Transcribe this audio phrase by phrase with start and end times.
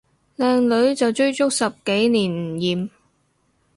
[0.35, 2.89] 靚女就追足十幾年唔厭